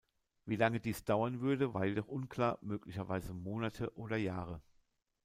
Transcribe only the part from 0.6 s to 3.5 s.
dies dauern würde, war jedoch unklar, möglicherweise